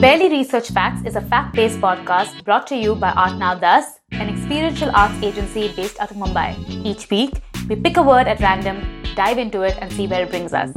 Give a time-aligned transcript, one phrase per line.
[0.00, 0.02] Mm.
[0.02, 4.00] Barely Research Facts is a fact based podcast brought to you by Art Now Thus,
[4.12, 6.56] an experiential arts agency based out of Mumbai.
[6.86, 7.34] Each week,
[7.68, 8.80] we pick a word at random,
[9.14, 10.72] dive into it, and see where it brings us.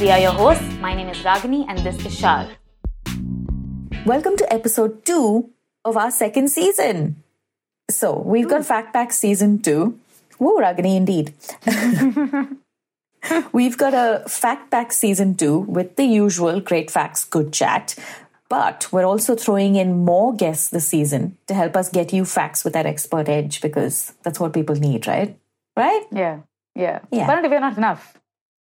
[0.00, 0.66] We are your hosts.
[0.80, 2.48] My name is Ragini, and this is Shar.
[4.04, 5.50] Welcome to episode two
[5.84, 7.22] of our second season.
[7.88, 9.96] So, we've got Fact Pack season two.
[10.40, 11.34] Woo, Ragini, indeed.
[13.52, 17.94] We've got a Fact Pack season two with the usual great facts, good chat.
[18.48, 22.64] But we're also throwing in more guests this season to help us get you facts
[22.64, 25.36] with that expert edge because that's what people need, right?
[25.76, 26.04] Right?
[26.12, 26.40] Yeah.
[26.74, 27.00] Yeah.
[27.10, 27.24] Yeah.
[27.24, 28.16] Apparently, we're not enough.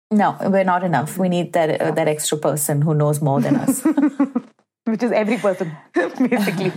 [0.10, 1.18] No, we're not enough.
[1.18, 3.84] We need that uh, that extra person who knows more than us.
[4.86, 6.72] Which is every person, basically.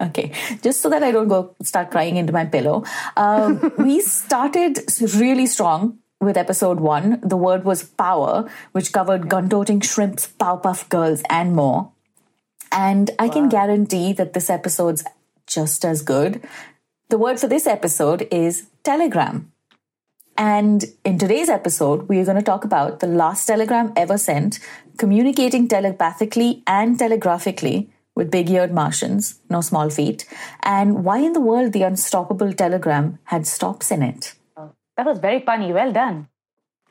[0.00, 2.84] Okay, just so that I don't go start crying into my pillow.
[3.16, 4.80] Um, we started
[5.14, 7.20] really strong with episode one.
[7.22, 11.92] The word was power, which covered gun toting shrimps, Powerpuff Girls, and more.
[12.72, 15.04] And I can guarantee that this episode's
[15.46, 16.42] just as good.
[17.08, 19.52] The word for this episode is telegram.
[20.38, 24.58] And in today's episode, we are going to talk about the last telegram ever sent,
[24.98, 30.26] communicating telepathically and telegraphically with big eared Martians, no small feet,
[30.62, 34.34] and why in the world the unstoppable telegram had stops in it.
[34.96, 35.72] That was very funny.
[35.72, 36.28] Well done.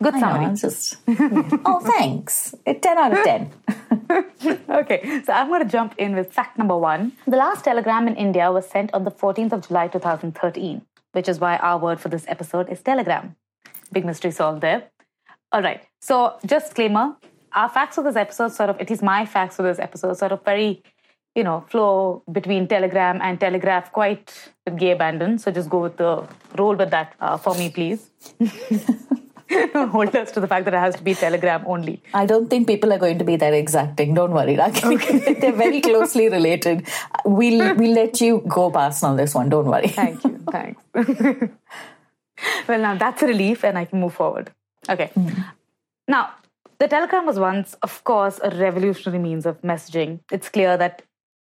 [0.03, 0.45] Good know, summary.
[0.45, 2.53] I'm just, oh, thanks.
[2.65, 3.51] A 10 out of 10.
[4.69, 7.13] okay, so I'm going to jump in with fact number one.
[7.25, 10.81] The last telegram in India was sent on the 14th of July 2013,
[11.13, 13.35] which is why our word for this episode is telegram.
[13.93, 14.89] Big mystery solved there.
[15.51, 17.15] All right, so just disclaimer
[17.53, 20.33] our facts for this episode, sort of, at least my facts for this episode, sort
[20.33, 20.83] of very,
[21.35, 25.39] you know, flow between telegram and telegraph quite with gay abandon.
[25.39, 28.11] So just go with the, roll with that uh, for me, please.
[29.49, 32.01] Don't hold us to the fact that it has to be telegram only.
[32.13, 34.13] I don't think people are going to be that exacting.
[34.13, 35.39] Don't worry, Rakhi.
[35.41, 36.87] They're very closely related.
[37.25, 39.49] We'll, we'll let you go past on this one.
[39.49, 39.89] Don't worry.
[39.89, 40.43] Thank you.
[40.51, 40.81] Thanks.
[42.67, 44.51] well, now that's a relief, and I can move forward.
[44.89, 45.07] Okay.
[45.13, 45.29] Hmm.
[46.07, 46.31] Now,
[46.79, 50.19] the telegram was once, of course, a revolutionary means of messaging.
[50.31, 51.03] It's clear that,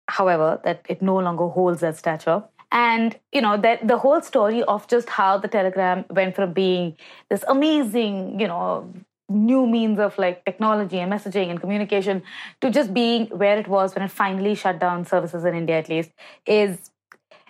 [0.08, 2.44] however, that it no longer holds that stature.
[2.72, 6.96] And you know that the whole story of just how the telegram went from being
[7.30, 8.92] this amazing, you know,
[9.28, 12.22] new means of like technology and messaging and communication
[12.60, 15.88] to just being where it was when it finally shut down services in India, at
[15.88, 16.10] least,
[16.46, 16.90] is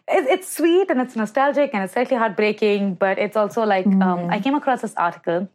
[0.08, 4.38] it's sweet and it's nostalgic and it's slightly heartbreaking, but it's also like um, I
[4.38, 5.48] came across this article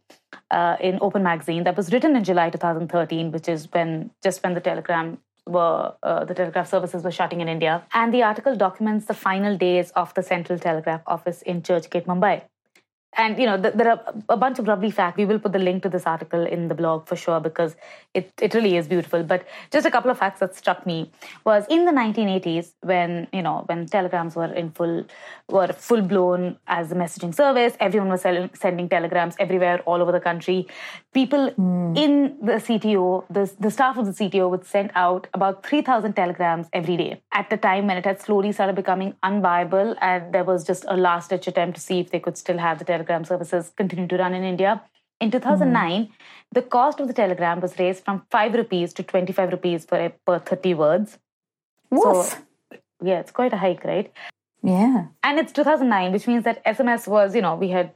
[0.50, 4.54] uh, in Open Magazine that was written in July 2013, which is when just when
[4.54, 9.06] the telegram were uh, the telegraph services were shutting in India, and the article documents
[9.06, 12.42] the final days of the Central Telegraph Office in Churchgate, Mumbai.
[13.14, 15.18] And you know, th- there are a bunch of lovely facts.
[15.18, 17.76] We will put the link to this article in the blog for sure because
[18.14, 19.22] it, it really is beautiful.
[19.22, 21.10] But just a couple of facts that struck me
[21.44, 25.04] was in the 1980s when you know when telegrams were in full
[25.48, 27.76] were full blown as a messaging service.
[27.80, 30.66] Everyone was sending telegrams everywhere, all over the country.
[31.12, 31.94] People hmm.
[31.96, 36.68] in the CTO, the the staff of the CTO would send out about 3,000 telegrams
[36.72, 37.20] every day.
[37.32, 40.96] At the time when it had slowly started becoming unviable, and there was just a
[40.96, 44.16] last ditch attempt to see if they could still have the telegram services continue to
[44.16, 44.82] run in India.
[45.20, 46.08] In 2009,
[46.52, 50.10] the cost of the telegram was raised from 5 rupees to 25 rupees for a,
[50.26, 51.18] per 30 words.
[51.90, 52.42] Woof.
[53.04, 54.12] Yeah, it's quite a hike, right?
[54.62, 55.06] yeah.
[55.22, 57.92] And it's 2009, which means that SMS was, you know, we had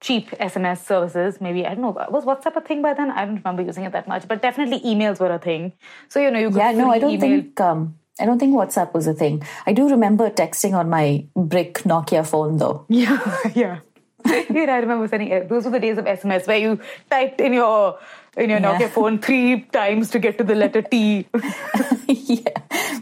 [0.00, 1.40] cheap SMS services.
[1.40, 3.10] Maybe, I don't know, was WhatsApp a thing by then?
[3.10, 5.72] I don't remember using it that much, but definitely emails were a thing.
[6.08, 7.42] So, you know, you could Yeah, no, I don't email.
[7.42, 9.42] think um, I don't think WhatsApp was a thing.
[9.66, 12.86] I do remember texting on my brick Nokia phone though.
[13.02, 13.78] Yeah, yeah.
[14.50, 16.80] yeah, I remember sending uh, those were the days of SMS where you
[17.10, 17.98] typed in your
[18.36, 18.78] in your Yeah.
[18.78, 21.26] Nokia phone three times to get to the letter T.
[22.08, 22.50] yeah,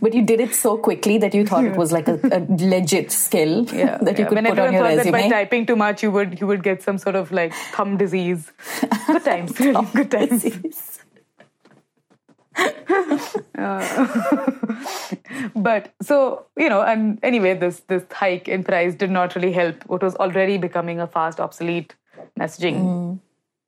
[0.01, 3.13] but you did it so quickly that you thought it was like a, a legit
[3.13, 4.29] skill Yeah, that you yeah.
[4.29, 6.63] could when put on your thought that by typing too much you would you would
[6.63, 8.51] get some sort of like thumb disease.
[9.07, 10.99] Good times, really good times.
[13.59, 14.51] Uh,
[15.55, 19.77] but so you know and anyway this this hike in price did not really help
[19.87, 21.95] what was already becoming a fast obsolete
[22.39, 23.21] messaging mm.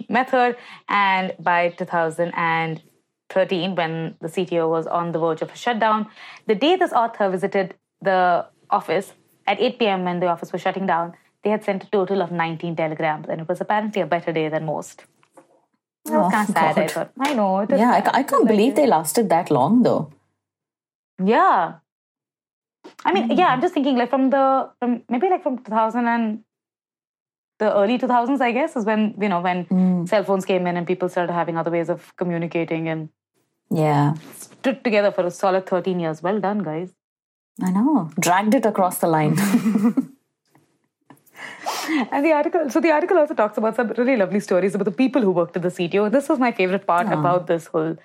[0.09, 0.57] method.
[0.89, 6.07] And by 2013 when the cto was on the verge of a shutdown
[6.47, 9.15] the day this author visited the office
[9.47, 12.33] at 8 p.m when the office was shutting down they had sent a total of
[12.33, 15.05] 19 telegrams and it was apparently a better day than most
[16.25, 18.85] Oh, kind of sad i thought i know it Yeah, I, I can't believe they
[18.85, 20.13] uh, lasted that long though.
[21.23, 21.75] Yeah.
[23.05, 23.63] I mean, yeah, I'm hmm.
[23.63, 26.41] just thinking like from the from maybe like from 2000 and
[27.59, 30.07] the early 2000s, I guess, is when you know when hmm.
[30.07, 33.09] cell phones came in and people started having other ways of communicating and
[33.71, 34.15] Yeah.
[34.35, 36.23] Stood together for a solid 13 years.
[36.23, 36.95] Well done, guys.
[37.63, 38.11] I know.
[38.19, 39.37] Dragged it across the line.
[42.13, 44.91] And the article, so the article also talks about some really lovely stories about the
[44.91, 46.11] people who worked at the CTO.
[46.11, 47.97] This was my favorite part about this whole,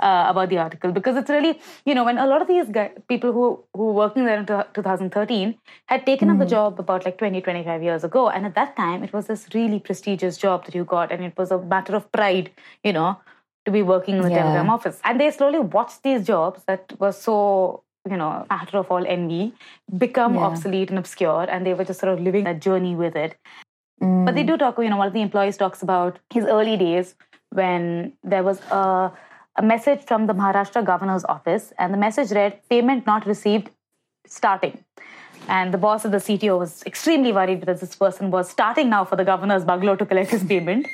[0.00, 2.90] uh, about the article because it's really, you know, when a lot of these guys,
[3.08, 5.54] people who who were working there in 2013
[5.86, 9.02] had taken up the job about like 20, 25 years ago, and at that time
[9.04, 12.10] it was this really prestigious job that you got, and it was a matter of
[12.12, 12.50] pride,
[12.84, 13.16] you know,
[13.64, 14.42] to be working in the Yeah.
[14.42, 15.00] telegram office.
[15.04, 19.52] And they slowly watched these jobs that were so you know, matter of all envy,
[19.96, 20.42] become Yeah.
[20.42, 23.36] obsolete and obscure, and they were just sort of living that journey with it.
[24.00, 24.48] But they mm.
[24.48, 27.16] do talk, you know, one of the employees talks about his early days
[27.50, 29.12] when there was a,
[29.56, 33.70] a message from the Maharashtra governor's office, and the message read, Payment not received
[34.26, 34.84] starting.
[35.48, 39.04] And the boss of the CTO was extremely worried because this person was starting now
[39.04, 40.86] for the governor's bungalow to collect his payment.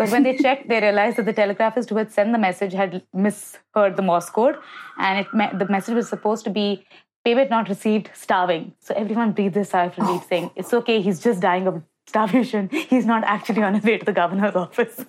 [0.00, 3.02] But when they checked, they realized that the telegraphist who had sent the message had
[3.12, 4.56] misheard the Morse code,
[4.96, 6.86] and it me- the message was supposed to be
[7.22, 8.72] payment not received, starving.
[8.78, 10.52] So everyone breathed a sigh of relief, saying, oh.
[10.56, 12.70] "It's okay, he's just dying of starvation.
[12.94, 15.04] He's not actually on his way to the governor's office."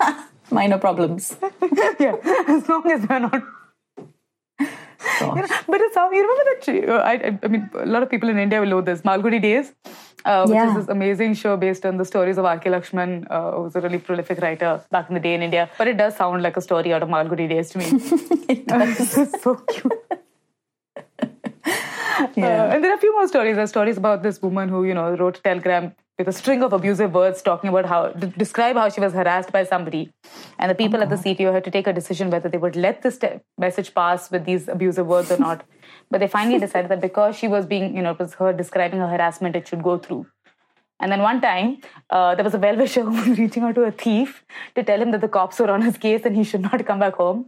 [0.50, 1.34] Minor problems.
[1.98, 3.42] yeah, as long as they're not Gosh.
[3.42, 3.63] You know,
[5.66, 6.62] but it's how you remember that.
[6.62, 9.02] tree- I, I, mean, a lot of people in India will know this.
[9.02, 9.72] Malgudi Days,
[10.24, 10.68] uh, which Yeah.
[10.70, 12.70] is this amazing show based on the stories of R.K.
[12.70, 15.68] Lakshman, uh, who was a really prolific writer back in the day in India.
[15.78, 17.86] But it does sound like a story out of Malgudi Days to me.
[18.48, 19.92] it's so cute.
[22.36, 22.46] Yeah.
[22.46, 23.56] Uh, and there are a few more stories.
[23.56, 26.72] There are stories about this woman who, you know, wrote telegram with a string of
[26.72, 30.12] abusive words talking about how, to describe how she was harassed by somebody.
[30.58, 31.24] And the people at the uh-huh.
[31.24, 34.44] CTO had to take a decision whether they would let this te- message pass with
[34.44, 35.64] these abusive words or not.
[36.10, 39.00] But they finally decided that because she was being, you know, it was her describing
[39.00, 40.26] her harassment, it should go through.
[41.00, 41.78] And then one time,
[42.10, 44.44] uh, there was a well-wisher who was reaching out to a thief
[44.76, 47.00] to tell him that the cops were on his case and he should not come
[47.00, 47.46] back home.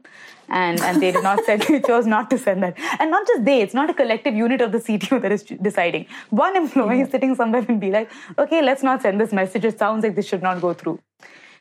[0.48, 2.76] And and they did not send, they chose not to send that.
[3.00, 6.06] And not just they, it's not a collective unit of the CTO that is deciding.
[6.30, 9.64] One employee is sitting somewhere and be like, okay, let's not send this message.
[9.64, 11.00] It sounds like this should not go through.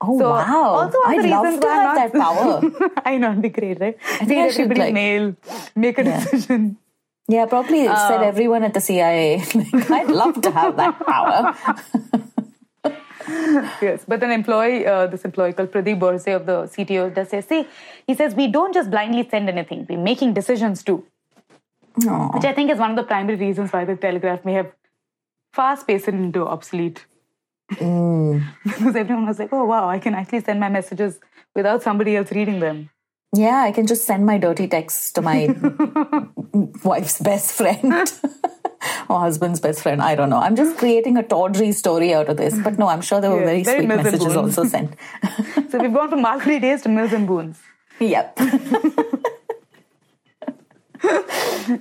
[0.01, 0.63] Oh So, wow!
[0.79, 2.91] Also, one of I'd the love reasons to have that power.
[3.05, 3.97] I know, it'd be great, right?
[4.21, 5.35] I think I should, everybody's like- mail,
[5.75, 6.19] make a Yeah.
[6.19, 6.77] decision.
[7.27, 9.43] Yeah, probably it said Uh, everyone at the CIA.
[9.73, 11.55] Like, I'd love to have that power.
[13.81, 17.41] Yes, but an employee, uh, this employee called Pradeep Borse of the CTO, does say,
[17.41, 17.67] see,
[18.05, 21.03] he says, we don't just blindly send anything, we're making decisions too.
[22.07, 22.29] Aw.
[22.35, 24.71] Which I think is one of the primary reasons why the telegraph may have
[25.53, 27.05] fast paced into obsolete.
[27.69, 31.19] because everyone was like, oh, wow, I can actually send my messages
[31.55, 32.89] without somebody else reading them.
[33.35, 35.47] Yeah, I can just send my dirty texts to my
[36.83, 37.93] wife's best friend
[39.09, 40.01] or husband's best friend.
[40.01, 40.37] I don't know.
[40.39, 42.57] I'm just creating a tawdry story out of this.
[42.57, 44.95] But no, I'm sure there were very, very sweet messages also sent.
[45.69, 47.59] So we've gone from Malgudi days to Mills and Boons.
[47.99, 48.37] yep.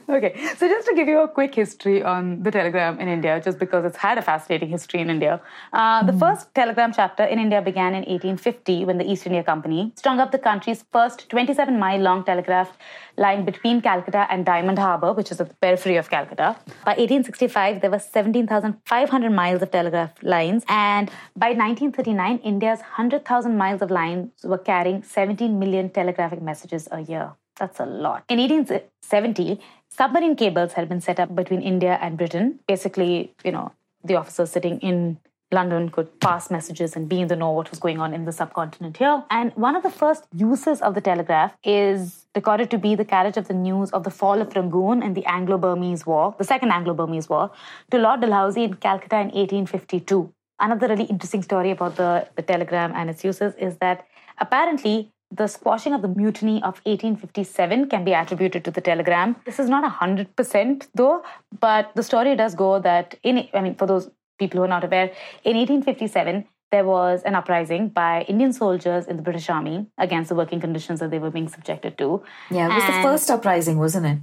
[0.09, 3.59] Okay, so just to give you a quick history on the telegram in India, just
[3.59, 5.41] because it's had a fascinating history in India.
[5.73, 9.93] Uh, the first telegram chapter in India began in 1850 when the East India Company
[9.97, 12.79] strung up the country's first 27 mile long telegraph
[13.19, 16.56] line between Calcutta and Diamond Harbour, which is at the periphery of Calcutta.
[16.85, 23.82] By 1865, there were 17,500 miles of telegraph lines, and by 1939, India's 100,000 miles
[23.82, 27.32] of lines were carrying 17 million telegraphic messages a year.
[27.59, 28.25] That's a lot.
[28.29, 32.61] In 1870, submarine cables had been set up between India and Britain.
[32.67, 35.19] Basically, you know, the officers sitting in
[35.53, 38.32] London could pass messages and be in the know what was going on in the
[38.32, 39.23] subcontinent here.
[39.31, 43.37] And one of the first uses of the telegraph is recorded to be the carriage
[43.37, 47.29] of the news of the fall of Rangoon in the Anglo-Burmese War, the Second Anglo-Burmese
[47.29, 47.51] War,
[47.91, 50.32] to Lord Dalhousie in Calcutta in 1852.
[50.58, 54.06] Another really interesting story about the, the telegram and its uses is that
[54.39, 59.36] apparently the squashing of the mutiny of 1857 can be attributed to the telegram.
[59.44, 61.24] This is not 100% though,
[61.60, 64.84] but the story does go that in, I mean, for those people who are not
[64.84, 65.10] aware,
[65.44, 70.34] in 1857, there was an uprising by Indian soldiers in the British Army against the
[70.34, 72.22] working conditions that they were being subjected to.
[72.50, 74.19] Yeah, it was the first uprising, wasn't it?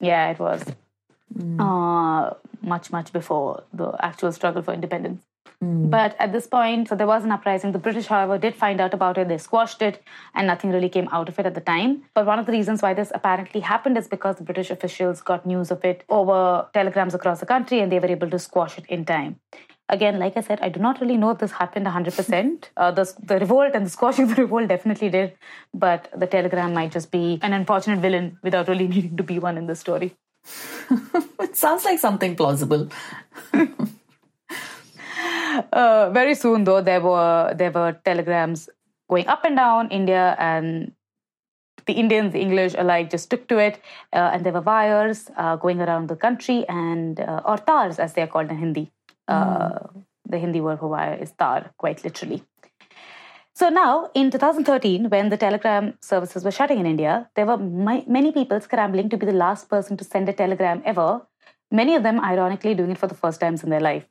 [0.00, 0.64] Yeah, it was.
[1.58, 5.22] Uh, much, much before the actual struggle for independence.
[5.62, 7.70] But at this point, so there was an uprising.
[7.70, 9.28] The British, however, did find out about it.
[9.28, 10.02] They squashed it,
[10.34, 12.02] and nothing really came out of it at the time.
[12.14, 15.46] But one of the reasons why this apparently happened is because the British officials got
[15.46, 18.86] news of it over telegrams across the country, and they were able to squash it
[18.88, 19.36] in time.
[19.88, 22.64] Again, like I said, I do not really know if this happened 100%.
[22.76, 25.34] Uh, the, the revolt and the squashing of the revolt definitely did,
[25.72, 29.56] but the telegram might just be an unfortunate villain without really needing to be one
[29.56, 30.16] in the story.
[31.40, 32.88] It sounds like something plausible.
[35.72, 38.68] Uh, very soon, though, there were there were telegrams
[39.08, 40.92] going up and down India, and
[41.86, 43.80] the Indians, the English alike just took to it,
[44.12, 48.14] uh, and there were wires uh, going around the country, and uh, or tars as
[48.14, 48.90] they are called in Hindi.
[49.28, 50.04] Mm.
[50.28, 52.42] The Hindi word for wire is tar, quite literally.
[53.54, 58.02] So now, in 2013, when the telegram services were shutting in India, there were my,
[58.08, 61.20] many people scrambling to be the last person to send a telegram ever.
[61.70, 64.06] Many of them, ironically, doing it for the first times in their life.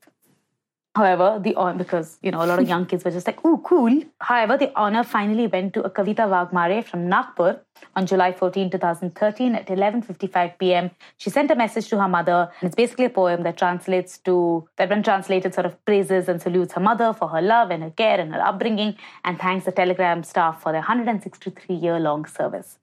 [0.94, 3.58] However, the honor, because you know a lot of young kids were just like, "Oh,
[3.64, 7.62] cool." However, the honor finally went to a Kavita Wagmare from Nagpur
[7.96, 10.92] on July 14, 2013, at 11:55 p.m.
[11.16, 14.68] She sent a message to her mother, and it's basically a poem that translates to
[14.76, 17.92] that, when translated, sort of praises and salutes her mother for her love and her
[17.92, 22.80] care and her upbringing, and thanks the Telegram staff for their 163-year-long service.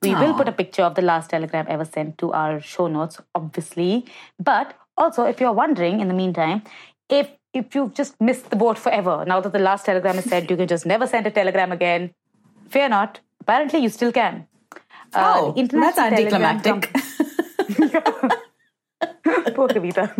[0.00, 0.20] We Aww.
[0.20, 4.06] will put a picture of the last telegram ever sent to our show notes, obviously.
[4.38, 6.62] But also, if you're wondering, in the meantime,
[7.10, 10.50] if if you've just missed the boat forever, now that the last telegram is sent,
[10.50, 12.14] you can just never send a telegram again.
[12.68, 13.20] Fear not.
[13.40, 14.46] Apparently, you still can.
[15.12, 16.92] Uh, oh, that's anticlimactic.
[19.54, 20.14] Poor Kavita.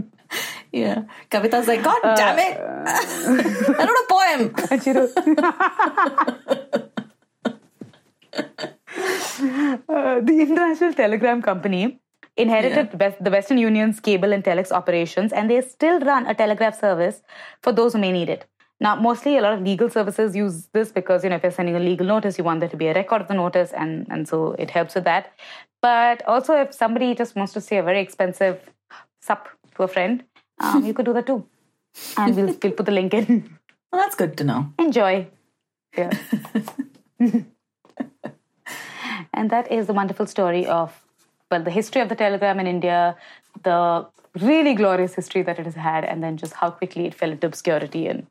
[0.72, 1.04] Yeah.
[1.30, 2.58] Kavita's like, God uh, damn it.
[2.58, 4.54] I wrote a poem.
[4.70, 5.16] And she wrote.
[9.88, 11.99] uh, the International Telegram Company
[12.36, 13.14] inherited yeah.
[13.20, 17.22] the Western Union's cable and telex operations, and they still run a telegraph service
[17.62, 18.46] for those who may need it.
[18.82, 21.76] Now, mostly a lot of legal services use this because, you know, if you're sending
[21.76, 24.26] a legal notice, you want there to be a record of the notice, and, and
[24.26, 25.32] so it helps with that.
[25.82, 28.58] But also, if somebody just wants to say a very expensive
[29.20, 30.24] sup to a friend,
[30.60, 31.44] um, you could do that too.
[32.16, 33.56] And we'll, we'll put the link in.
[33.92, 34.72] Well, that's good to know.
[34.78, 35.26] Enjoy.
[35.98, 36.16] Yeah.
[39.34, 41.04] and that is the wonderful story of
[41.50, 43.16] well, the history of the telegram in India,
[43.62, 44.06] the
[44.40, 47.46] really glorious history that it has had, and then just how quickly it fell into
[47.46, 48.06] obscurity.
[48.06, 48.26] And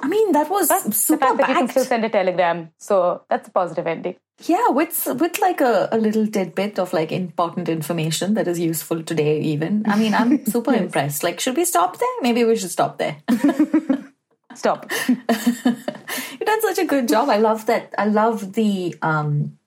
[0.00, 2.70] I mean, that was but super the fact that you can still send a telegram,
[2.78, 4.16] so that's a positive ending.
[4.44, 9.02] Yeah, with with like a, a little tidbit of like important information that is useful
[9.02, 9.40] today.
[9.40, 10.82] Even I mean, I'm super yes.
[10.82, 11.22] impressed.
[11.22, 12.08] Like, should we stop there?
[12.22, 13.18] Maybe we should stop there.
[14.54, 14.90] stop.
[15.08, 17.28] You've done such a good job.
[17.28, 17.94] I love that.
[17.98, 19.58] I love the um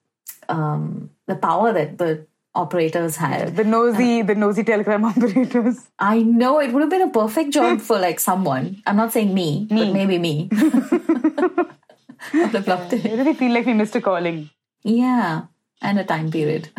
[0.50, 3.56] um the power that the operators had.
[3.56, 5.90] The nosy, uh, the nosy telegram operators.
[6.00, 8.82] I know it would have been a perfect job for like someone.
[8.86, 9.86] I'm not saying me, me.
[9.86, 10.50] but maybe me.
[10.52, 11.66] I
[12.34, 13.06] would have loved it.
[13.06, 14.50] I really feel like we missed a calling.
[14.84, 15.44] Yeah,
[15.82, 16.70] and a time period.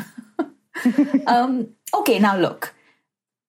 [1.27, 2.75] um, okay, now look.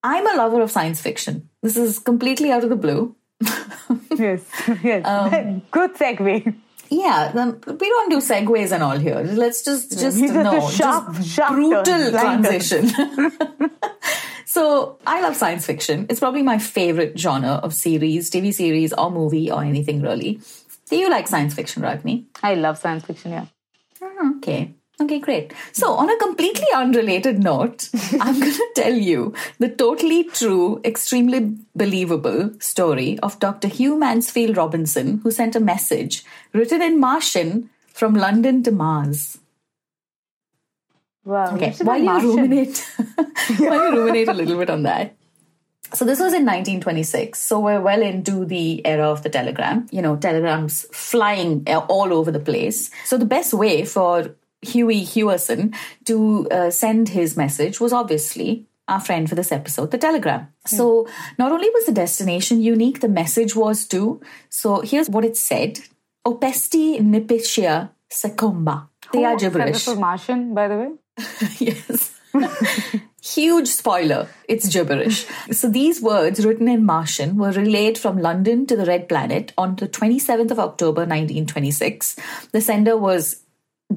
[0.04, 1.50] I'm a lover of science fiction.
[1.64, 3.16] This is completely out of the blue.
[4.16, 4.42] yes,
[4.84, 5.06] yes.
[5.06, 6.56] Um, Good segue.
[6.90, 9.22] Yeah, we don't do segues and all here.
[9.22, 12.90] Let's just just no, sharp, just sharp brutal transition.
[14.46, 16.06] so I love science fiction.
[16.10, 20.40] It's probably my favorite genre of series, TV series, or movie, or anything really.
[20.90, 22.26] Do you like science fiction, Ragini?
[22.44, 23.32] I love science fiction.
[23.32, 23.46] Yeah.
[24.02, 24.76] Ah, okay.
[25.02, 25.54] Okay, great.
[25.74, 27.90] So, on a completely unrelated note,
[28.22, 33.68] I'm going to tell you the totally true, extremely believable story of Dr.
[33.68, 36.24] Hugh Mansfield Robinson, who sent a message
[36.54, 39.38] written in Martian from London to Mars.
[41.26, 41.56] Wow.
[41.56, 42.78] Okay, why you ruminate?
[43.58, 45.16] why you ruminate a little bit on that?
[45.94, 47.40] So this was in 1926.
[47.40, 49.88] So we're well into the era of the telegram.
[49.92, 52.92] You know, telegrams flying all over the place.
[53.06, 59.00] So the best way for Huey Hewison to uh, send his message was obviously our
[59.00, 60.42] friend for this episode, the Telegram.
[60.42, 60.78] Mm.
[60.78, 61.08] So
[61.40, 64.22] not only was the destination unique, the message was too.
[64.50, 65.80] So here's what it said:
[66.26, 68.90] Opesti nipitia secumba.
[69.14, 69.88] They are gibberish.
[69.88, 70.92] Martian, by the way.
[71.60, 72.12] yes.
[73.24, 75.26] Huge spoiler, it's gibberish.
[75.52, 79.76] so these words written in Martian were relayed from London to the Red Planet on
[79.78, 82.18] the 27th of October 1926.
[82.52, 83.45] The sender was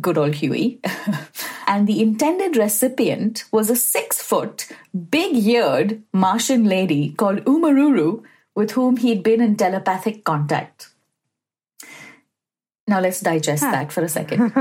[0.00, 0.80] good old Huey.
[1.66, 4.68] and the intended recipient was a six foot,
[5.10, 8.22] big eared Martian lady called Umaruru,
[8.54, 10.90] with whom he'd been in telepathic contact.
[12.86, 13.70] Now let's digest huh.
[13.70, 14.40] that for a second.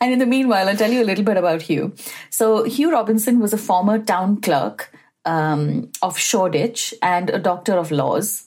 [0.00, 1.94] and in the meanwhile, I'll tell you a little bit about Hugh.
[2.30, 4.90] So, Hugh Robinson was a former town clerk
[5.26, 8.45] um, of Shoreditch and a doctor of laws.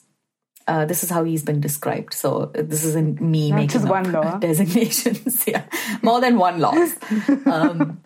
[0.70, 2.14] Uh, this is how he's been described.
[2.14, 4.38] So this isn't me Not making just one law.
[4.38, 5.44] designations.
[5.52, 5.64] yeah,
[6.00, 6.74] more than one law.
[7.46, 8.00] Um,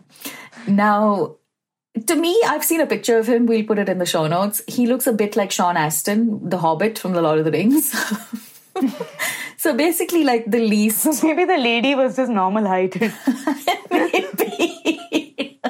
[0.67, 1.37] now,
[2.07, 3.45] to me, I've seen a picture of him.
[3.45, 4.63] We'll put it in the show notes.
[4.67, 7.93] He looks a bit like Sean Astin, the Hobbit from The Lord of the Rings.
[9.59, 11.03] so basically, like the least.
[11.03, 12.99] So maybe the lady was just normal height.
[13.91, 15.61] maybe.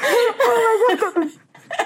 [0.00, 1.37] oh my god.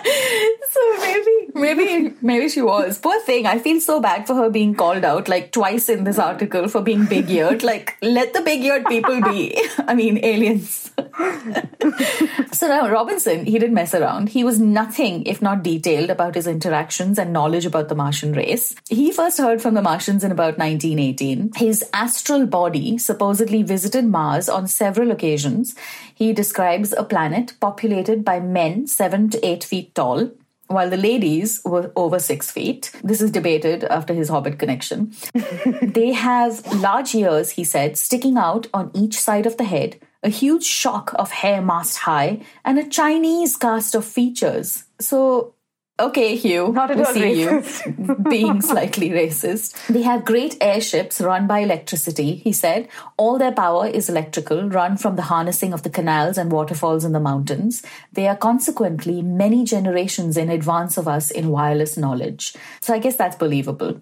[0.70, 2.98] so maybe maybe maybe she was.
[2.98, 3.46] Poor thing.
[3.46, 6.82] I feel so bad for her being called out like twice in this article for
[6.82, 7.62] being big eared.
[7.62, 9.56] like, let the big eared people be.
[9.78, 10.90] I mean, aliens.
[12.52, 14.30] so now Robinson, he didn't mess around.
[14.30, 18.74] He was nothing if not detailed about his interactions and knowledge about the Martian race.
[18.88, 21.52] He first heard from the Martians in about 1918.
[21.56, 25.74] His astral body supposedly visited Mars on several occasions.
[26.14, 30.30] He describes a planet populated by men seven to eight feet tall
[30.72, 32.90] while the ladies were over six feet.
[33.04, 35.12] This is debated after his Hobbit connection.
[35.82, 40.28] they have large ears, he said, sticking out on each side of the head, a
[40.28, 44.84] huge shock of hair mast high, and a Chinese cast of features.
[45.00, 45.54] So
[46.00, 46.72] Okay, Hugh.
[46.72, 47.86] Not at all see racist.
[47.86, 49.86] you being slightly racist.
[49.88, 52.88] They have great airships run by electricity, he said.
[53.18, 57.12] All their power is electrical, run from the harnessing of the canals and waterfalls in
[57.12, 57.82] the mountains.
[58.10, 62.54] They are consequently many generations in advance of us in wireless knowledge.
[62.80, 64.00] So I guess that's believable.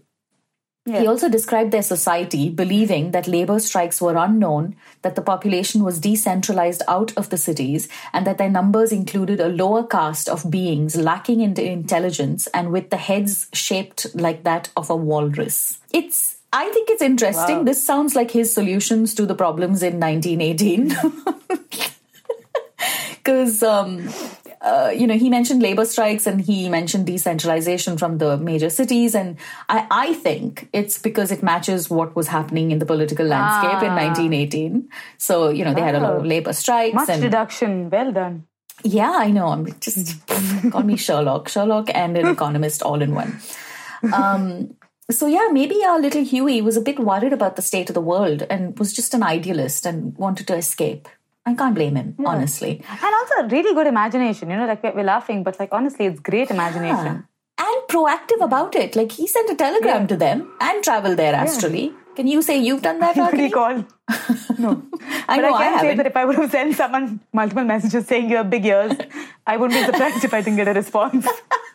[0.87, 6.01] He also described their society believing that labor strikes were unknown, that the population was
[6.01, 10.97] decentralized out of the cities, and that their numbers included a lower caste of beings
[10.97, 15.79] lacking in intelligence and with the heads shaped like that of a walrus.
[15.93, 17.59] It's I think it's interesting.
[17.59, 17.65] Wow.
[17.65, 20.97] This sounds like his solutions to the problems in 1918.
[23.17, 24.09] Because um,
[24.63, 29.15] uh, you know, he mentioned labor strikes and he mentioned decentralization from the major cities.
[29.15, 29.37] And
[29.69, 33.91] I, I think it's because it matches what was happening in the political landscape in
[33.91, 33.97] Ah.
[33.97, 34.89] 1918.
[35.17, 36.95] So, you know, they had a lot of labor strikes.
[36.95, 37.89] Much and deduction.
[37.91, 38.45] Well done.
[38.85, 39.49] yeah, I know.
[39.49, 40.15] I'm just
[40.71, 43.41] call me Sherlock, Sherlock, and an economist all in one.
[44.13, 44.75] Um,
[45.11, 48.01] so yeah, maybe our little Huey was a bit worried about the state of the
[48.01, 51.09] world and was just an idealist and wanted to escape.
[51.47, 52.83] I can't blame him, honestly.
[52.89, 54.51] And also, really good imagination.
[54.51, 57.27] You know, like we're, laughing, but like honestly, it's great imagination.
[57.59, 58.97] And proactive about it.
[58.97, 61.93] Like he sent a telegram to them and traveled there astrally.
[62.17, 63.53] Can you say you've done that, What do you Ragini?
[63.53, 64.59] call?
[64.59, 64.83] No.
[65.29, 67.65] I but know I I can say that if I would have sent someone multiple
[67.65, 68.93] messages saying you have big ears,
[69.47, 71.27] I wouldn't be surprised if I didn't get a response.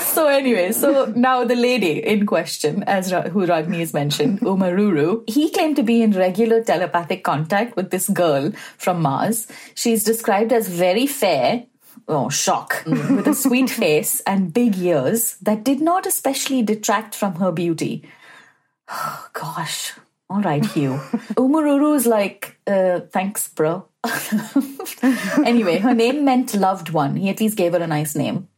[0.00, 5.28] So anyway, so now the lady in question, as Ra- who Ragini has mentioned, Umaruru,
[5.28, 9.46] he claimed to be in regular telepathic contact with this girl from Mars.
[9.74, 11.66] She's described as very fair.
[12.08, 12.82] Oh, shock.
[12.86, 18.02] With a sweet face and big ears that did not especially detract from her beauty.
[18.88, 19.92] Oh, gosh.
[20.28, 20.94] All right, Hugh.
[21.36, 23.86] Umaruru is like, uh, thanks, bro.
[25.44, 27.16] anyway, her name meant loved one.
[27.16, 28.48] He at least gave her a nice name.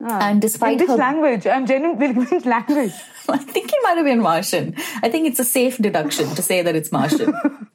[0.00, 1.46] And In despite which her language?
[1.46, 2.92] I'm genuinely which language?
[3.28, 4.74] I think it might have been Martian.
[5.02, 7.34] I think it's a safe deduction to say that it's Martian.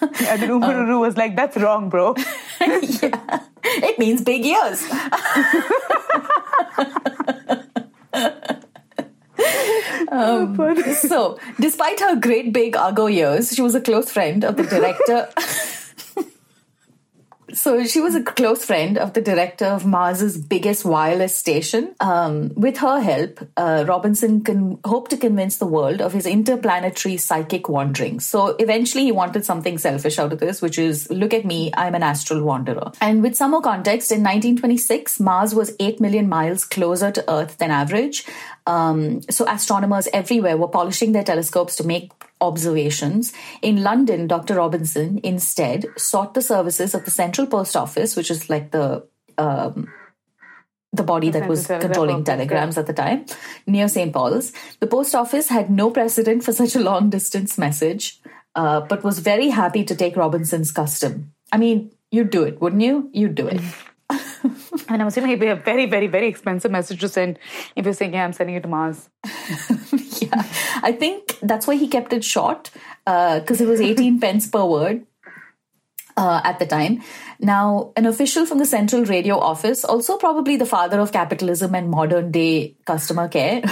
[0.00, 2.14] And then Umaruru was like, that's wrong, bro.
[2.60, 3.40] yeah.
[3.62, 4.82] It means big ears.
[10.10, 10.56] Um,
[10.94, 15.28] so, despite her great big Argo years, she was a close friend of the director.
[17.60, 21.94] So she was a close friend of the director of Mars's biggest wireless station.
[22.00, 27.18] Um, with her help, uh, Robinson can hope to convince the world of his interplanetary
[27.18, 28.24] psychic wanderings.
[28.24, 31.94] So eventually, he wanted something selfish out of this, which is, look at me, I'm
[31.94, 32.92] an astral wanderer.
[32.98, 37.58] And with some more context, in 1926, Mars was eight million miles closer to Earth
[37.58, 38.24] than average.
[38.66, 43.32] Um, so astronomers everywhere were polishing their telescopes to make observations.
[43.62, 44.54] In London, Dr.
[44.54, 49.06] Robinson instead sought the services of the Central Post Office, which is like the
[49.38, 49.88] um,
[50.92, 53.24] the body that was controlling telegrams at the time,
[53.66, 54.12] near St.
[54.12, 54.52] Paul's.
[54.80, 58.20] The post office had no precedent for such a long distance message,
[58.54, 61.32] uh, but was very happy to take Robinson's custom.
[61.52, 63.08] I mean, you'd do it, wouldn't you?
[63.12, 63.60] You'd do it.
[64.90, 67.38] And I'm assuming it'd be a very, very, very expensive message to send
[67.76, 69.08] if you're saying, yeah, I'm sending it to Mars.
[70.20, 70.44] yeah,
[70.82, 72.70] I think that's why he kept it short
[73.04, 75.06] because it was 18 pence per word.
[76.16, 77.00] Uh, at the time.
[77.38, 81.88] Now, an official from the Central Radio Office, also probably the father of capitalism and
[81.88, 83.62] modern day customer care,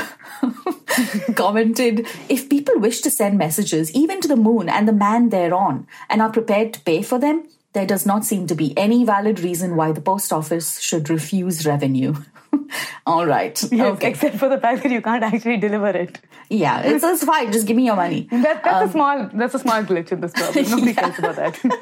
[1.34, 5.86] commented if people wish to send messages, even to the moon and the man thereon,
[6.08, 9.40] and are prepared to pay for them, there does not seem to be any valid
[9.40, 12.14] reason why the post office should refuse revenue.
[13.06, 13.60] All right.
[13.70, 14.10] Yes, okay.
[14.10, 16.20] except for the fact that you can't actually deliver it.
[16.48, 17.52] Yeah, it's, it's fine.
[17.52, 18.28] Just give me your money.
[18.38, 20.64] That, that's a um, small that's a small glitch in this problem.
[20.70, 21.78] Nobody cares about that.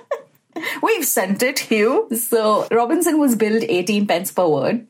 [0.83, 2.09] We've sent it, Hugh.
[2.17, 4.87] So Robinson was billed 18 pence per word.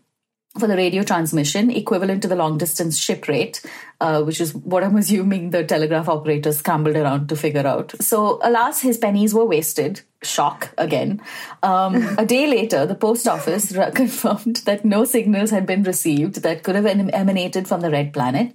[0.58, 3.62] For the radio transmission, equivalent to the long distance ship rate,
[4.00, 7.94] uh, which is what I'm assuming the telegraph operators scrambled around to figure out.
[8.00, 10.02] So, alas, his pennies were wasted.
[10.22, 11.20] Shock again.
[11.62, 16.62] Um, a day later, the post office confirmed that no signals had been received that
[16.62, 18.54] could have emanated from the red planet.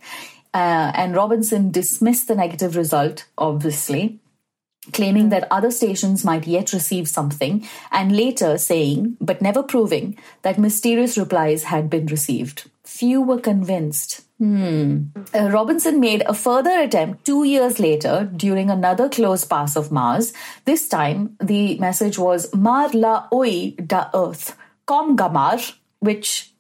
[0.53, 4.19] Uh, and Robinson dismissed the negative result, obviously,
[4.91, 10.57] claiming that other stations might yet receive something, and later saying, but never proving, that
[10.57, 12.69] mysterious replies had been received.
[12.83, 14.21] Few were convinced.
[14.39, 15.03] Hmm.
[15.35, 20.33] Uh, Robinson made a further attempt two years later during another close pass of Mars.
[20.65, 26.51] This time, the message was Mar la oi da Earth, kom gamar, which,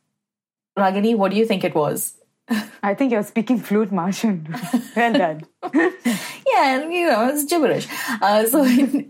[0.77, 2.13] Ragini, what do you think it was?
[2.83, 4.55] I think you're speaking fluent Martian.
[4.95, 5.41] well done.
[5.73, 7.87] yeah, you know, it's gibberish.
[8.21, 8.63] Uh, so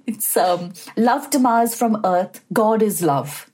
[0.08, 2.43] it's um, love to Mars from Earth.
[2.54, 3.49] God is love.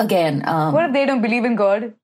[0.00, 0.46] Again.
[0.46, 1.94] Um, what if they don't believe in God?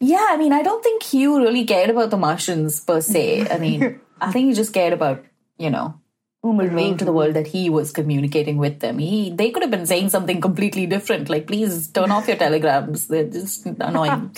[0.00, 3.48] Yeah, I mean, I don't think Hugh really cared about the Martians per se.
[3.50, 5.24] I mean, I think he just cared about,
[5.58, 6.00] you know,
[6.42, 8.98] conveying to the world that he was communicating with them.
[8.98, 13.08] He they could have been saying something completely different, like please turn off your telegrams.
[13.08, 14.34] They're just annoying.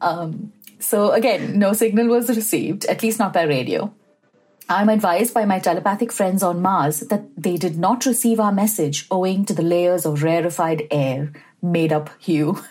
[0.00, 0.52] um,
[0.84, 3.92] so again, no signal was received, at least not by radio.
[4.68, 9.06] I'm advised by my telepathic friends on Mars that they did not receive our message
[9.10, 12.62] owing to the layers of rarefied air made up Hugh.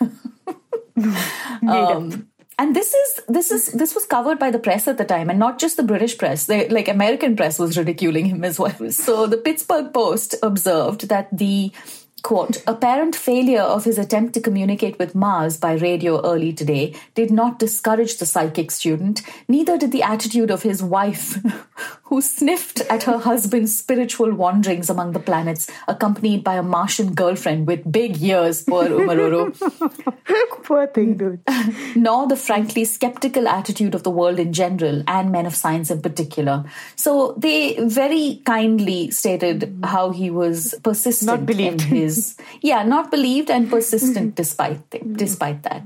[1.68, 5.28] um, and this is this is this was covered by the press at the time
[5.28, 8.90] and not just the british press they, like american press was ridiculing him as well
[8.90, 11.72] so the pittsburgh post observed that the
[12.24, 17.30] Quote, apparent failure of his attempt to communicate with Mars by radio early today did
[17.30, 21.36] not discourage the psychic student, neither did the attitude of his wife,
[22.04, 27.66] who sniffed at her husband's spiritual wanderings among the planets, accompanied by a Martian girlfriend
[27.66, 29.52] with big ears, poor Umaruru.
[30.62, 31.40] poor thing, dude.
[31.94, 36.00] Nor the frankly skeptical attitude of the world in general, and men of science in
[36.00, 36.64] particular.
[36.96, 42.13] So they very kindly stated how he was persistent in his
[42.62, 44.80] yeah not believed and persistent despite
[45.24, 45.82] despite that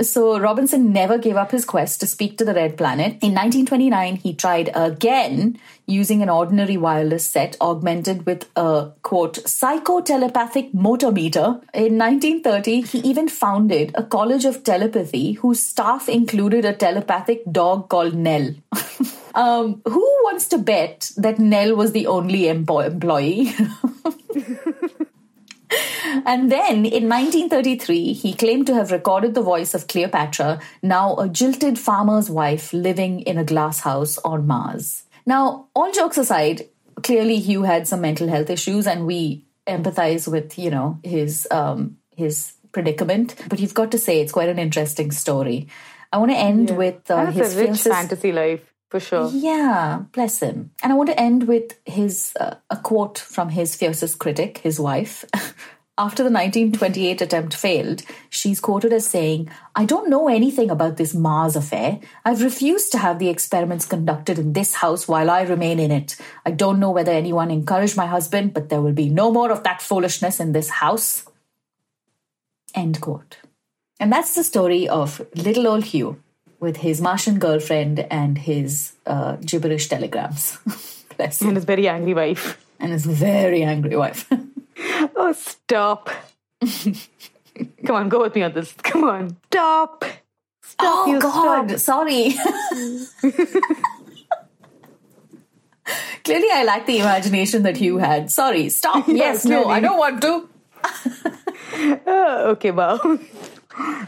[0.00, 3.18] so Robinson never gave up his quest to speak to the red planet.
[3.20, 10.72] In 1929, he tried again using an ordinary wireless set augmented with a quote psychotelepathic
[10.72, 11.60] motor meter.
[11.74, 17.90] In 1930, he even founded a college of telepathy whose staff included a telepathic dog
[17.90, 18.54] called Nell.
[19.34, 23.52] um, who wants to bet that Nell was the only empo- employee?
[26.26, 31.28] and then in 1933, he claimed to have recorded the voice of Cleopatra, now a
[31.28, 35.04] jilted farmer's wife living in a glass house on Mars.
[35.26, 36.68] Now, all jokes aside,
[37.02, 41.98] clearly Hugh had some mental health issues, and we empathize with, you know, his um,
[42.16, 43.34] his predicament.
[43.48, 45.68] But you've got to say it's quite an interesting story.
[46.12, 46.76] I want to end yeah.
[46.76, 49.30] with uh, his rich fantasy life for sure.
[49.32, 50.70] Yeah, bless him.
[50.82, 54.78] And I want to end with his uh, a quote from his fiercest critic, his
[54.78, 55.24] wife.
[56.02, 61.14] After the 1928 attempt failed, she's quoted as saying, I don't know anything about this
[61.14, 62.00] Mars affair.
[62.24, 66.16] I've refused to have the experiments conducted in this house while I remain in it.
[66.44, 69.62] I don't know whether anyone encouraged my husband, but there will be no more of
[69.62, 71.24] that foolishness in this house.
[72.74, 73.36] End quote.
[74.00, 76.20] And that's the story of little old Hugh
[76.58, 80.58] with his Martian girlfriend and his uh, gibberish telegrams.
[81.20, 82.60] and his very angry wife.
[82.80, 84.28] And his very angry wife.
[85.16, 86.10] oh, stop.
[87.86, 88.72] Come on, go with me on this.
[88.82, 89.36] Come on.
[89.50, 90.04] Stop.
[90.62, 91.08] Stop.
[91.08, 91.78] Oh, God.
[91.78, 92.08] Stop.
[92.08, 92.34] Sorry.
[96.24, 98.30] Clearly, I lack the imagination that you had.
[98.30, 98.68] Sorry.
[98.68, 99.08] Stop.
[99.08, 100.48] Yes, no, I don't want to.
[102.06, 103.18] oh, okay, well.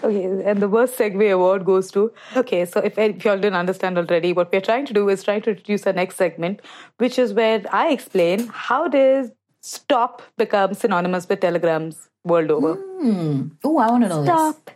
[0.05, 2.13] Okay, and the worst segue award goes to.
[2.37, 5.25] Okay, so if, if you all didn't understand already, what we're trying to do is
[5.25, 6.61] trying to introduce our next segment,
[6.99, 9.31] which is where I explain how does
[9.65, 12.77] stop become synonymous with telegrams world over.
[12.77, 13.53] Mm.
[13.65, 14.31] Oh, I want to know this.
[14.31, 14.67] stop.
[14.67, 14.75] this.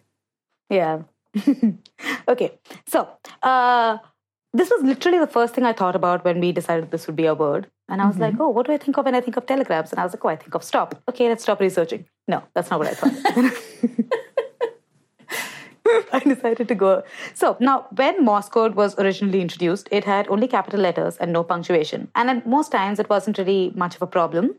[0.70, 1.02] Yeah.
[2.28, 3.06] okay, so
[3.42, 3.98] uh,
[4.54, 7.26] this was literally the first thing I thought about when we decided this would be
[7.26, 7.66] a word.
[7.90, 8.22] And I was mm-hmm.
[8.22, 9.90] like, oh, what do I think of when I think of telegrams?
[9.92, 11.02] And I was like, oh, I think of stop.
[11.08, 12.06] Okay, let's stop researching.
[12.26, 13.12] No, that's not what I thought.
[16.12, 17.02] I decided to go.
[17.34, 21.44] So now, when Morse code was originally introduced, it had only capital letters and no
[21.44, 22.10] punctuation.
[22.14, 24.56] And at most times, it wasn't really much of a problem.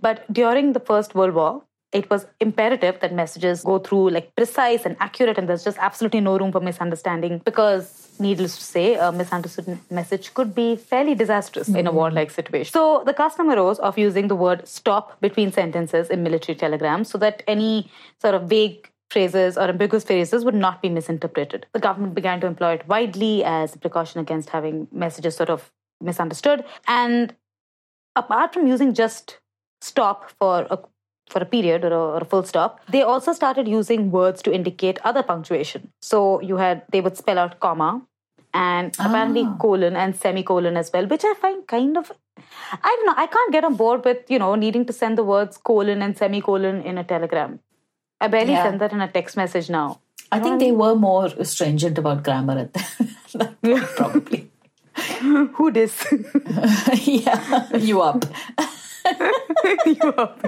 [0.00, 4.86] But during the First World War, it was imperative that messages go through like precise
[4.86, 9.10] and accurate, and there's just absolutely no room for misunderstanding because, needless to say, a
[9.10, 11.78] misunderstood message could be fairly disastrous mm-hmm.
[11.78, 11.96] in a mm-hmm.
[11.96, 12.72] war-like situation.
[12.72, 17.18] So the custom arose of using the word "stop" between sentences in military telegrams, so
[17.18, 21.66] that any sort of vague phrases or ambiguous phrases would not be misinterpreted.
[21.72, 25.72] The government began to employ it widely as a precaution against having messages sort of
[26.00, 26.64] misunderstood.
[26.86, 27.34] And
[28.14, 29.40] apart from using just
[29.80, 30.78] stop for a
[31.28, 34.52] for a period or a, or a, full stop, they also started using words to
[34.52, 35.92] indicate other punctuation.
[36.02, 38.02] So you had they would spell out comma
[38.52, 39.56] and apparently ah.
[39.60, 42.12] colon and semicolon as well, which I find kind of
[42.72, 43.14] I don't know.
[43.16, 46.16] I can't get on board with you know needing to send the words colon and
[46.16, 47.60] semicolon in a telegram.
[48.20, 48.64] I barely yeah.
[48.64, 50.00] send that in a text message now.
[50.32, 53.56] I think they were more stringent about grammar at that
[53.96, 54.50] probably.
[55.20, 56.06] Who this
[57.06, 58.24] yeah, you up.
[59.86, 60.44] You up.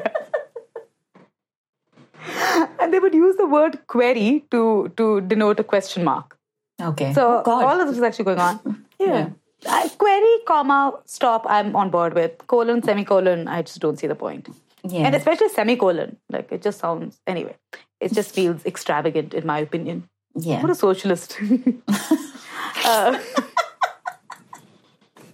[2.81, 6.37] and they would use the word query to to denote a question mark.
[6.81, 7.12] Okay.
[7.12, 8.85] So oh, all of this is actually going on.
[8.99, 9.31] Yeah.
[9.61, 9.88] yeah.
[9.99, 12.47] query, comma, stop, I'm on board with.
[12.47, 14.49] Colon, semicolon, I just don't see the point.
[14.85, 15.07] Yeah.
[15.07, 16.17] And especially semicolon.
[16.29, 17.57] Like it just sounds anyway.
[18.01, 20.09] It just feels extravagant in my opinion.
[20.35, 20.61] Yeah.
[20.62, 21.38] What a socialist.
[22.85, 23.19] uh,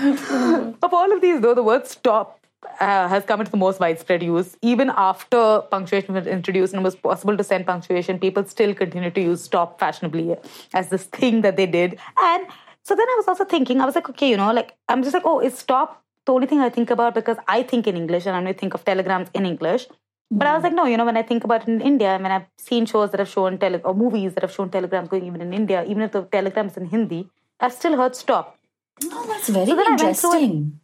[0.82, 2.40] of all of these, though, the word stop
[2.80, 4.56] uh, has come into the most widespread use.
[4.62, 9.10] Even after punctuation was introduced and it was possible to send punctuation, people still continue
[9.10, 10.36] to use stop fashionably
[10.74, 11.98] as this thing that they did.
[12.18, 12.46] And
[12.82, 15.14] so then I was also thinking, I was like, okay, you know, like, I'm just
[15.14, 18.26] like, oh, is stop the only thing I think about because I think in English
[18.26, 19.86] and I only think of telegrams in English.
[20.30, 22.30] But I was like, no, you know, when I think about it in India, when
[22.30, 25.40] I've seen shows that have shown tele- or movies that have shown telegrams going even
[25.40, 28.59] in India, even if the telegram is in Hindi, I've still heard stop.
[29.04, 30.80] Oh, that's very so interesting.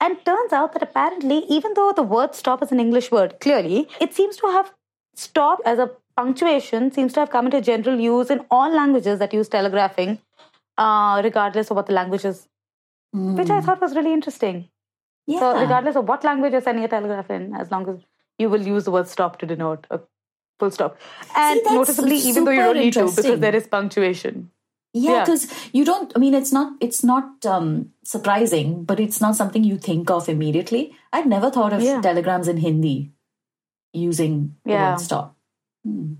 [0.00, 3.88] And turns out that apparently, even though the word stop is an English word, clearly,
[4.00, 4.72] it seems to have
[5.14, 9.32] stop as a punctuation seems to have come into general use in all languages that
[9.32, 10.18] use telegraphing,
[10.78, 12.48] uh, regardless of what the language is,
[13.14, 13.36] mm.
[13.36, 13.66] which I hmm.
[13.66, 14.68] thought was really interesting.
[15.26, 15.40] Yeah.
[15.40, 18.00] So, regardless of what language you're sending a telegraph in, as long as
[18.38, 20.00] you will use the word stop to denote a
[20.58, 20.98] full stop.
[21.36, 24.50] And See, noticeably, even though you don't need to, because there is punctuation
[24.94, 25.58] yeah because yeah.
[25.72, 29.76] you don't i mean it's not it's not um, surprising but it's not something you
[29.76, 32.00] think of immediately i'd never thought of yeah.
[32.00, 33.12] telegrams in hindi
[33.92, 34.92] using the yeah.
[34.92, 35.36] word stop
[35.84, 36.14] hmm.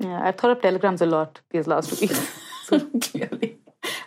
[0.00, 2.32] yeah i've thought of telegrams a lot these last two weeks
[3.00, 3.58] clearly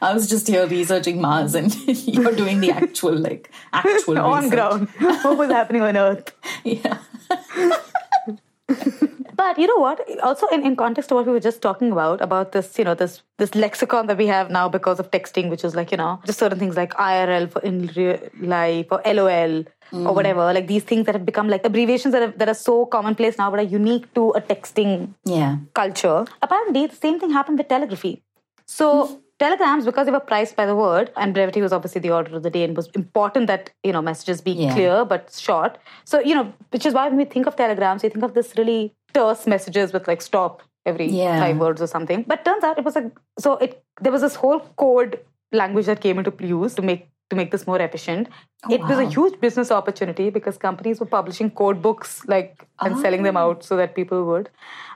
[0.02, 4.52] I was just here researching Mars, and you're doing the actual, like, actual on research.
[4.52, 4.90] ground.
[5.00, 6.34] What was happening on Earth?
[6.64, 6.98] Yeah.
[9.40, 10.02] But you know what?
[10.22, 12.94] Also, in, in context of what we were just talking about, about this, you know,
[12.94, 16.20] this this lexicon that we have now because of texting, which is like, you know,
[16.26, 20.10] just certain things like IRL for in real life or LOL mm.
[20.10, 22.86] or whatever, like these things that have become like abbreviations that, have, that are so
[22.98, 25.56] commonplace now but are unique to a texting yeah.
[25.74, 26.26] culture.
[26.42, 28.22] Apparently, the same thing happened with telegraphy.
[28.66, 32.12] So, mm telegrams because they were priced by the word and brevity was obviously the
[32.12, 34.74] order of the day and was important that you know messages be yeah.
[34.74, 38.10] clear but short so you know which is why when we think of telegrams we
[38.10, 41.40] think of this really terse messages with like stop every yeah.
[41.40, 44.36] five words or something but turns out it was a so it there was this
[44.36, 45.20] whole code
[45.52, 48.28] language that came into use to make to make this more efficient.
[48.66, 48.90] Oh, it wow.
[48.90, 53.02] was a huge business opportunity because companies were publishing code books like and oh.
[53.02, 54.50] selling them out so that people would.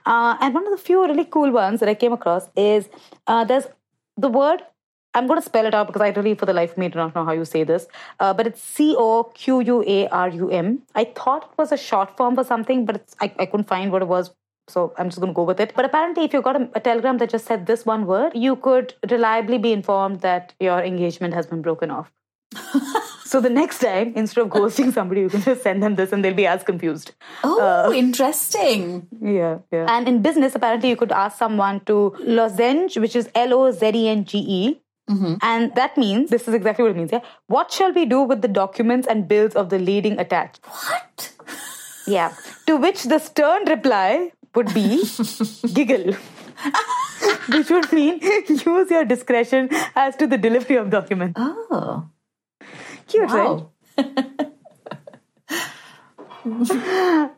[0.05, 2.89] Uh, and one of the few really cool ones that I came across is
[3.27, 3.67] uh, there's
[4.17, 4.63] the word
[5.15, 6.97] I'm going to spell it out because I really, for the life of me, do
[6.97, 7.87] not know how you say this.
[8.19, 10.81] Uh, but it's C O Q U A R U M.
[10.95, 14.01] I thought it was a short form for something, but I, I couldn't find what
[14.01, 14.31] it was.
[14.69, 15.73] So I'm just going to go with it.
[15.75, 18.55] But apparently, if you got a, a, telegram that just said this one word, you
[18.55, 22.11] could reliably be informed that your engagement has been broken off.
[23.33, 26.23] so the next time, instead of ghosting somebody, you can just send them this and
[26.23, 27.13] they'll be as confused.
[27.43, 29.07] Oh, uh, interesting.
[29.19, 29.87] Yeah, yeah.
[29.89, 33.89] And in business, apparently, you could ask someone to lozenge, which is L O Z
[33.95, 34.79] E N G E.
[35.09, 35.33] Mm-hmm.
[35.41, 37.21] And that means, this is exactly what it means, yeah.
[37.47, 40.59] What shall we do with the documents and bills of the leading attached?
[40.65, 41.33] What?
[42.05, 42.35] Yeah.
[42.67, 45.03] To which the stern reply would be
[45.73, 46.13] giggle.
[47.49, 51.33] which would mean use your discretion as to the delivery of documents.
[51.35, 52.07] Oh.
[53.07, 53.69] Cute, wow.
[53.97, 54.53] right?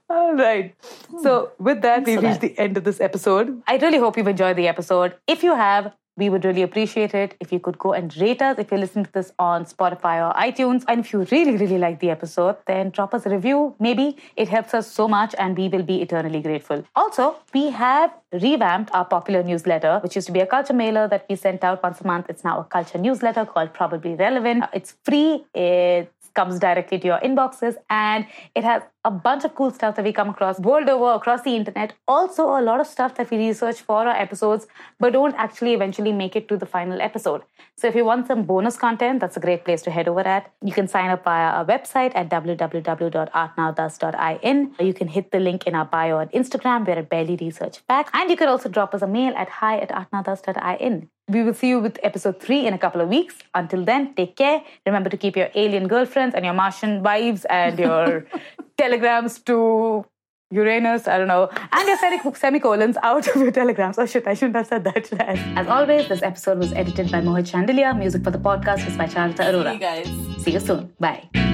[0.10, 0.76] All right.
[1.22, 3.62] So, with that, we've reached the end of this episode.
[3.68, 5.16] I really hope you've enjoyed the episode.
[5.28, 8.58] If you have, we would really appreciate it if you could go and rate us
[8.58, 10.84] if you're listening to this on Spotify or iTunes.
[10.88, 13.76] And if you really, really like the episode, then drop us a review.
[13.80, 16.86] Maybe it helps us so much and we will be eternally grateful.
[16.96, 21.26] Also, we have revamped our popular newsletter, which used to be a culture mailer that
[21.30, 22.28] we sent out once a month.
[22.30, 24.66] It's now a culture newsletter called Probably Relevant.
[24.74, 25.46] It's free.
[25.54, 30.04] It comes directly to your inboxes and it has a bunch of cool stuff that
[30.04, 31.94] we come across world over across the internet.
[32.08, 34.68] Also, a lot of stuff that we research for our episodes,
[35.00, 37.44] but don't actually eventually make it to the final episode.
[37.78, 40.52] So, if you want some bonus content, that's a great place to head over at.
[40.64, 44.76] You can sign up via our website at www.artnowthus.in.
[44.80, 46.88] You can hit the link in our bio on Instagram.
[46.88, 48.10] We're at Barely Research Back.
[48.14, 51.10] And you can also drop us a mail at hi at artnowthus.in.
[51.28, 53.36] We will see you with episode three in a couple of weeks.
[53.56, 54.62] Until then, take care.
[54.86, 58.26] Remember to keep your alien girlfriends and your Martian wives and your
[58.78, 60.06] telegrams to
[60.52, 63.98] Uranus, I don't know, and your semicolons out of your telegrams.
[63.98, 65.12] Oh shit, I shouldn't have said that.
[65.58, 67.94] As always, this episode was edited by Mohit Chandelier.
[67.96, 69.72] Music for the podcast was by Charlotte Arora.
[69.74, 70.44] Hey guys.
[70.44, 70.94] See you soon.
[71.00, 71.45] Bye.